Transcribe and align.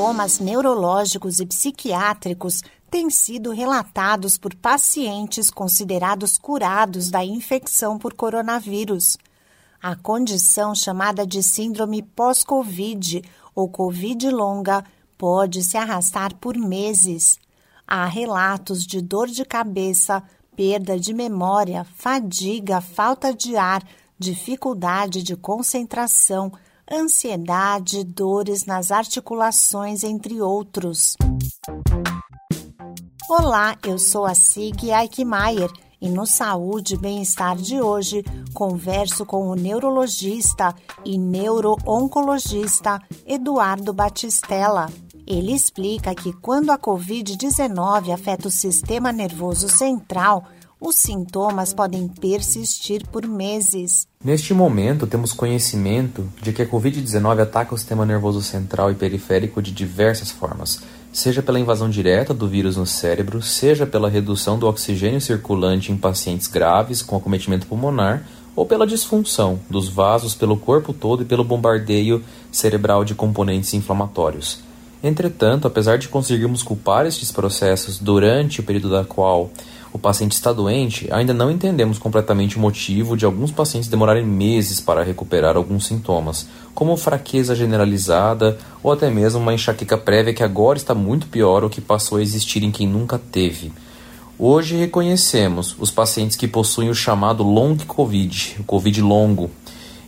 sintomas 0.00 0.38
neurológicos 0.38 1.40
e 1.40 1.46
psiquiátricos 1.46 2.62
têm 2.90 3.10
sido 3.10 3.50
relatados 3.50 4.38
por 4.38 4.54
pacientes 4.54 5.50
considerados 5.50 6.38
curados 6.38 7.10
da 7.10 7.22
infecção 7.22 7.98
por 7.98 8.14
coronavírus. 8.14 9.18
A 9.82 9.94
condição 9.94 10.74
chamada 10.74 11.26
de 11.26 11.42
síndrome 11.42 12.02
pós-Covid 12.02 13.22
ou 13.54 13.68
Covid 13.68 14.30
longa 14.30 14.82
pode 15.18 15.62
se 15.62 15.76
arrastar 15.76 16.34
por 16.36 16.56
meses. 16.56 17.38
Há 17.86 18.06
relatos 18.06 18.86
de 18.86 19.02
dor 19.02 19.28
de 19.28 19.44
cabeça, 19.44 20.22
perda 20.56 20.98
de 20.98 21.12
memória, 21.12 21.84
fadiga, 21.84 22.80
falta 22.80 23.34
de 23.34 23.54
ar, 23.54 23.86
dificuldade 24.18 25.22
de 25.22 25.36
concentração, 25.36 26.50
ansiedade, 26.92 28.02
dores 28.02 28.66
nas 28.66 28.90
articulações, 28.90 30.02
entre 30.02 30.42
outros. 30.42 31.16
Olá, 33.28 33.76
eu 33.84 33.96
sou 33.96 34.26
a 34.26 34.34
Sig 34.34 34.90
Eichmeier 34.90 35.70
e 36.00 36.08
no 36.08 36.26
Saúde 36.26 36.94
e 36.94 36.98
Bem-Estar 36.98 37.56
de 37.56 37.80
hoje 37.80 38.24
converso 38.52 39.24
com 39.24 39.48
o 39.48 39.54
neurologista 39.54 40.74
e 41.04 41.16
neuro-oncologista 41.16 43.00
Eduardo 43.24 43.92
Batistella. 43.92 44.90
Ele 45.24 45.54
explica 45.54 46.12
que 46.12 46.32
quando 46.32 46.70
a 46.70 46.78
Covid-19 46.78 48.12
afeta 48.12 48.48
o 48.48 48.50
sistema 48.50 49.12
nervoso 49.12 49.68
central, 49.68 50.44
os 50.80 50.96
sintomas 50.96 51.72
podem 51.72 52.08
persistir 52.08 53.06
por 53.08 53.24
meses. 53.28 54.09
Neste 54.22 54.52
momento, 54.52 55.06
temos 55.06 55.32
conhecimento 55.32 56.28
de 56.42 56.52
que 56.52 56.60
a 56.60 56.66
Covid-19 56.66 57.40
ataca 57.40 57.74
o 57.74 57.78
sistema 57.78 58.04
nervoso 58.04 58.42
central 58.42 58.90
e 58.90 58.94
periférico 58.94 59.62
de 59.62 59.72
diversas 59.72 60.30
formas, 60.30 60.82
seja 61.10 61.40
pela 61.42 61.58
invasão 61.58 61.88
direta 61.88 62.34
do 62.34 62.46
vírus 62.46 62.76
no 62.76 62.84
cérebro, 62.84 63.40
seja 63.40 63.86
pela 63.86 64.10
redução 64.10 64.58
do 64.58 64.66
oxigênio 64.68 65.22
circulante 65.22 65.90
em 65.90 65.96
pacientes 65.96 66.48
graves 66.48 67.00
com 67.00 67.16
acometimento 67.16 67.66
pulmonar, 67.66 68.22
ou 68.54 68.66
pela 68.66 68.86
disfunção 68.86 69.58
dos 69.70 69.88
vasos 69.88 70.34
pelo 70.34 70.54
corpo 70.58 70.92
todo 70.92 71.22
e 71.22 71.26
pelo 71.26 71.42
bombardeio 71.42 72.22
cerebral 72.52 73.06
de 73.06 73.14
componentes 73.14 73.72
inflamatórios. 73.72 74.60
Entretanto, 75.02 75.66
apesar 75.66 75.96
de 75.96 76.08
conseguirmos 76.08 76.62
culpar 76.62 77.06
estes 77.06 77.32
processos 77.32 77.98
durante 77.98 78.60
o 78.60 78.62
período 78.62 78.90
da 78.90 79.02
qual 79.02 79.50
o 79.92 79.98
paciente 79.98 80.32
está 80.32 80.52
doente, 80.52 81.08
ainda 81.12 81.34
não 81.34 81.50
entendemos 81.50 81.98
completamente 81.98 82.56
o 82.56 82.60
motivo 82.60 83.16
de 83.16 83.24
alguns 83.24 83.50
pacientes 83.50 83.88
demorarem 83.88 84.24
meses 84.24 84.80
para 84.80 85.02
recuperar 85.02 85.56
alguns 85.56 85.86
sintomas, 85.86 86.46
como 86.74 86.96
fraqueza 86.96 87.54
generalizada 87.56 88.56
ou 88.82 88.92
até 88.92 89.10
mesmo 89.10 89.40
uma 89.40 89.52
enxaqueca 89.52 89.98
prévia 89.98 90.32
que 90.32 90.44
agora 90.44 90.78
está 90.78 90.94
muito 90.94 91.26
pior 91.26 91.64
ou 91.64 91.70
que 91.70 91.80
passou 91.80 92.18
a 92.18 92.22
existir 92.22 92.62
em 92.62 92.70
quem 92.70 92.86
nunca 92.86 93.18
teve. 93.18 93.72
Hoje 94.38 94.76
reconhecemos 94.76 95.76
os 95.78 95.90
pacientes 95.90 96.36
que 96.36 96.48
possuem 96.48 96.88
o 96.88 96.94
chamado 96.94 97.42
long 97.42 97.76
COVID, 97.76 98.56
o 98.60 98.64
COVID 98.64 99.02
longo. 99.02 99.50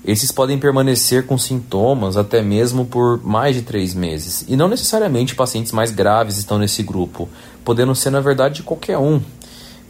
Esses 0.05 0.33
podem 0.33 0.59
permanecer 0.59 1.27
com 1.27 1.37
sintomas 1.37 2.17
até 2.17 2.41
mesmo 2.41 2.87
por 2.87 3.23
mais 3.23 3.55
de 3.55 3.63
três 3.63 3.95
meses, 3.95 4.45
e 4.49 4.57
não 4.57 4.69
necessariamente 4.69 5.35
pacientes 5.35 5.71
mais 5.71 5.91
graves 5.91 6.39
estão 6.39 6.59
nesse 6.59 6.83
grupo, 6.83 7.29
podendo 7.65 7.95
ser 7.95 8.11
na 8.11 8.21
verdade 8.21 8.63
qualquer 8.63 8.97
um, 8.97 9.21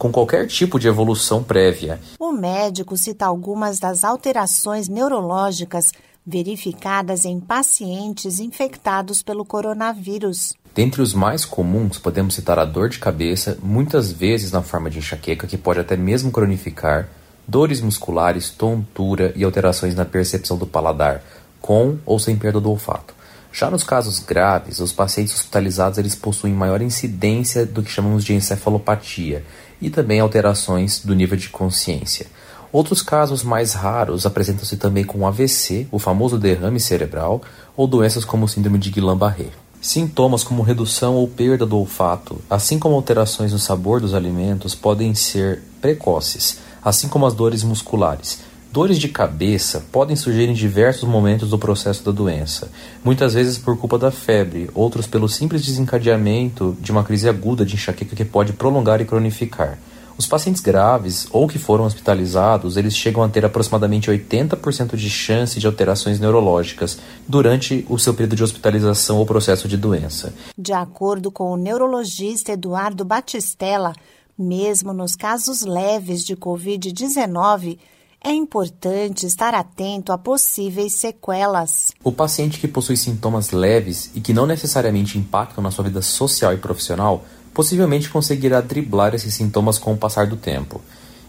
com 0.03 0.11
qualquer 0.11 0.47
tipo 0.47 0.77
de 0.77 0.85
evolução 0.85 1.41
prévia. 1.41 1.97
O 2.19 2.33
médico 2.33 2.97
cita 2.97 3.25
algumas 3.25 3.79
das 3.79 4.03
alterações 4.03 4.89
neurológicas 4.89 5.93
verificadas 6.27 7.23
em 7.23 7.39
pacientes 7.39 8.37
infectados 8.37 9.23
pelo 9.23 9.45
coronavírus. 9.45 10.55
Dentre 10.75 11.01
os 11.01 11.13
mais 11.13 11.45
comuns, 11.45 11.99
podemos 11.99 12.35
citar 12.35 12.59
a 12.59 12.65
dor 12.65 12.89
de 12.89 12.99
cabeça, 12.99 13.57
muitas 13.63 14.11
vezes 14.11 14.51
na 14.51 14.61
forma 14.61 14.89
de 14.89 14.99
enxaqueca, 14.99 15.47
que 15.47 15.57
pode 15.57 15.79
até 15.79 15.95
mesmo 15.95 16.33
cronificar, 16.33 17.07
dores 17.47 17.79
musculares, 17.79 18.49
tontura 18.49 19.31
e 19.37 19.43
alterações 19.45 19.95
na 19.95 20.03
percepção 20.03 20.57
do 20.57 20.67
paladar, 20.67 21.23
com 21.61 21.97
ou 22.05 22.19
sem 22.19 22.35
perda 22.35 22.59
do 22.59 22.69
olfato. 22.69 23.13
Já 23.53 23.69
nos 23.69 23.83
casos 23.83 24.19
graves, 24.19 24.79
os 24.79 24.91
pacientes 24.91 25.33
hospitalizados 25.33 25.97
eles 25.97 26.15
possuem 26.15 26.53
maior 26.53 26.81
incidência 26.81 27.65
do 27.65 27.83
que 27.83 27.91
chamamos 27.91 28.25
de 28.25 28.33
encefalopatia 28.33 29.45
e 29.83 29.89
também 29.89 30.19
alterações 30.19 30.99
do 30.99 31.13
nível 31.13 31.37
de 31.37 31.49
consciência. 31.49 32.27
Outros 32.71 33.03
casos 33.03 33.43
mais 33.43 33.73
raros 33.73 34.25
apresentam-se 34.25 34.77
também 34.77 35.03
com 35.03 35.27
AVC, 35.27 35.87
o 35.91 35.99
famoso 35.99 36.39
derrame 36.39 36.79
cerebral, 36.79 37.41
ou 37.77 37.85
doenças 37.85 38.25
como 38.25 38.47
síndrome 38.47 38.79
de 38.79 38.89
Guillain-Barré. 38.89 39.49
Sintomas 39.79 40.43
como 40.43 40.63
redução 40.63 41.15
ou 41.15 41.27
perda 41.27 41.65
do 41.65 41.77
olfato, 41.77 42.39
assim 42.49 42.79
como 42.79 42.95
alterações 42.95 43.51
no 43.51 43.59
sabor 43.59 44.01
dos 44.01 44.15
alimentos, 44.15 44.73
podem 44.73 45.13
ser 45.13 45.61
precoces, 45.81 46.59
assim 46.83 47.07
como 47.07 47.27
as 47.27 47.33
dores 47.33 47.63
musculares, 47.63 48.39
Dores 48.73 48.97
de 48.97 49.07
cabeça 49.07 49.85
podem 49.91 50.15
surgir 50.15 50.49
em 50.49 50.53
diversos 50.53 51.07
momentos 51.07 51.51
do 51.51 51.59
processo 51.59 52.03
da 52.03 52.11
doença, 52.11 52.71
muitas 53.03 53.35
vezes 53.35 53.55
por 53.55 53.77
culpa 53.77 53.99
da 53.99 54.09
febre, 54.09 54.67
outros 54.73 55.05
pelo 55.05 55.29
simples 55.29 55.63
desencadeamento 55.63 56.75
de 56.81 56.91
uma 56.91 57.03
crise 57.03 57.29
aguda 57.29 57.63
de 57.63 57.75
enxaqueca 57.75 58.15
que 58.15 58.25
pode 58.25 58.51
prolongar 58.53 58.99
e 58.99 59.05
cronificar. 59.05 59.77
Os 60.17 60.25
pacientes 60.25 60.59
graves 60.59 61.27
ou 61.29 61.47
que 61.47 61.59
foram 61.59 61.85
hospitalizados, 61.85 62.75
eles 62.75 62.97
chegam 62.97 63.21
a 63.21 63.29
ter 63.29 63.45
aproximadamente 63.45 64.09
80% 64.09 64.95
de 64.95 65.07
chance 65.07 65.59
de 65.59 65.67
alterações 65.67 66.19
neurológicas 66.19 66.97
durante 67.27 67.85
o 67.87 67.99
seu 67.99 68.15
período 68.15 68.35
de 68.35 68.43
hospitalização 68.43 69.17
ou 69.19 69.25
processo 69.27 69.67
de 69.67 69.77
doença. 69.77 70.33
De 70.57 70.73
acordo 70.73 71.31
com 71.31 71.51
o 71.51 71.57
neurologista 71.57 72.53
Eduardo 72.53 73.05
Batistella, 73.05 73.93
mesmo 74.35 74.93
nos 74.93 75.15
casos 75.15 75.61
leves 75.61 76.25
de 76.25 76.35
COVID-19, 76.35 77.77
é 78.23 78.31
importante 78.31 79.25
estar 79.25 79.53
atento 79.53 80.13
a 80.13 80.17
possíveis 80.17 80.93
sequelas. 80.93 81.91
O 82.01 82.11
paciente 82.11 82.57
que 82.57 82.69
possui 82.69 82.95
sintomas 82.95 83.51
leves 83.51 84.09
e 84.15 84.21
que 84.21 84.33
não 84.33 84.45
necessariamente 84.45 85.17
impactam 85.17 85.61
na 85.61 85.69
sua 85.69 85.83
vida 85.83 86.01
social 86.01 86.53
e 86.53 86.57
profissional 86.57 87.25
possivelmente 87.53 88.09
conseguirá 88.09 88.61
driblar 88.61 89.13
esses 89.13 89.33
sintomas 89.33 89.77
com 89.77 89.93
o 89.93 89.97
passar 89.97 90.25
do 90.25 90.37
tempo. 90.37 90.81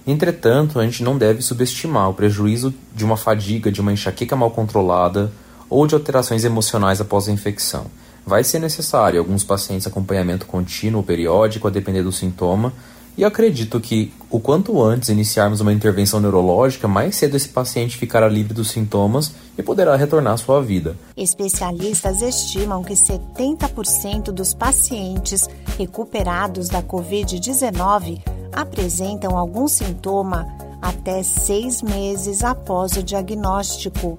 Entretanto, 0.06 0.78
a 0.78 0.84
gente 0.84 1.02
não 1.02 1.18
deve 1.18 1.42
subestimar 1.42 2.08
o 2.10 2.14
prejuízo 2.14 2.72
de 2.94 3.04
uma 3.04 3.16
fadiga, 3.16 3.72
de 3.72 3.80
uma 3.80 3.92
enxaqueca 3.92 4.36
mal 4.36 4.50
controlada 4.50 5.32
ou 5.68 5.86
de 5.86 5.94
alterações 5.94 6.44
emocionais 6.44 7.00
após 7.00 7.28
a 7.28 7.32
infecção. 7.32 7.86
Vai 8.24 8.44
ser 8.44 8.58
necessário 8.58 9.18
alguns 9.18 9.42
pacientes 9.42 9.86
acompanhamento 9.86 10.46
contínuo 10.46 11.02
periódico 11.02 11.66
a 11.66 11.70
depender 11.70 12.02
do 12.02 12.12
sintoma, 12.12 12.72
e 13.16 13.24
acredito 13.24 13.80
que 13.80 14.12
o 14.28 14.40
quanto 14.40 14.82
antes 14.82 15.08
iniciarmos 15.08 15.60
uma 15.60 15.72
intervenção 15.72 16.20
neurológica, 16.20 16.88
mais 16.88 17.16
cedo 17.16 17.36
esse 17.36 17.48
paciente 17.48 17.96
ficará 17.96 18.28
livre 18.28 18.52
dos 18.52 18.70
sintomas 18.70 19.32
e 19.56 19.62
poderá 19.62 19.94
retornar 19.96 20.34
à 20.34 20.36
sua 20.36 20.60
vida. 20.60 20.96
Especialistas 21.16 22.20
estimam 22.20 22.82
que 22.82 22.94
70% 22.94 24.32
dos 24.32 24.52
pacientes 24.52 25.48
recuperados 25.78 26.68
da 26.68 26.82
Covid-19 26.82 28.20
apresentam 28.52 29.38
algum 29.38 29.68
sintoma 29.68 30.46
até 30.82 31.22
seis 31.22 31.80
meses 31.82 32.42
após 32.42 32.96
o 32.96 33.02
diagnóstico. 33.02 34.18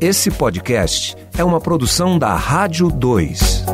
Esse 0.00 0.30
podcast 0.30 1.16
é 1.36 1.42
uma 1.42 1.60
produção 1.60 2.18
da 2.18 2.34
Rádio 2.34 2.88
2. 2.90 3.65